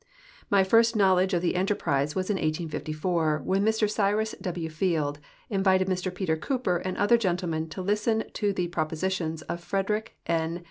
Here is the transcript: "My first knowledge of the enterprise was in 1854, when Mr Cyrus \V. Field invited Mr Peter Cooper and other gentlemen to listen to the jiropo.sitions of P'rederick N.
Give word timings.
"My 0.49 0.63
first 0.63 0.95
knowledge 0.95 1.31
of 1.35 1.43
the 1.43 1.53
enterprise 1.53 2.15
was 2.15 2.31
in 2.31 2.37
1854, 2.37 3.43
when 3.45 3.63
Mr 3.63 3.87
Cyrus 3.87 4.33
\V. 4.41 4.67
Field 4.67 5.19
invited 5.51 5.87
Mr 5.87 6.11
Peter 6.11 6.35
Cooper 6.35 6.77
and 6.77 6.97
other 6.97 7.17
gentlemen 7.19 7.69
to 7.69 7.83
listen 7.83 8.23
to 8.33 8.51
the 8.51 8.67
jiropo.sitions 8.67 9.43
of 9.47 9.63
P'rederick 9.63 10.07
N. 10.25 10.59